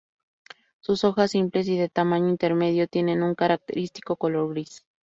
Sus 0.79 1.03
hojas, 1.03 1.29
simples 1.29 1.67
y 1.67 1.77
de 1.77 1.87
tamaño 1.87 2.27
intermedio, 2.27 2.87
tienen 2.87 3.21
un 3.21 3.35
característico 3.35 4.15
color 4.15 4.49
gris. 4.49 4.83